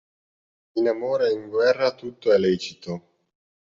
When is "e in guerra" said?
1.29-1.93